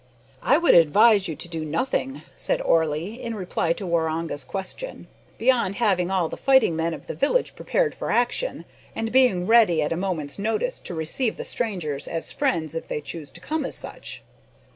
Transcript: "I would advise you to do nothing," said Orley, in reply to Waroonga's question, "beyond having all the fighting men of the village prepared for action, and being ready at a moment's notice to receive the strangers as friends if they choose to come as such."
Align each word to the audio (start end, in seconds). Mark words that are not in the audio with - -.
"I 0.41 0.57
would 0.57 0.73
advise 0.73 1.27
you 1.27 1.35
to 1.35 1.47
do 1.47 1.63
nothing," 1.63 2.23
said 2.35 2.59
Orley, 2.59 3.21
in 3.21 3.35
reply 3.35 3.71
to 3.73 3.85
Waroonga's 3.85 4.43
question, 4.43 5.05
"beyond 5.37 5.75
having 5.75 6.09
all 6.09 6.27
the 6.27 6.37
fighting 6.37 6.75
men 6.75 6.95
of 6.95 7.05
the 7.05 7.13
village 7.13 7.55
prepared 7.55 7.93
for 7.93 8.09
action, 8.09 8.65
and 8.95 9.11
being 9.11 9.45
ready 9.45 9.79
at 9.83 9.93
a 9.93 9.95
moment's 9.95 10.39
notice 10.39 10.79
to 10.79 10.95
receive 10.95 11.37
the 11.37 11.45
strangers 11.45 12.07
as 12.07 12.31
friends 12.31 12.73
if 12.73 12.87
they 12.87 12.99
choose 12.99 13.29
to 13.29 13.39
come 13.41 13.63
as 13.63 13.75
such." 13.75 14.23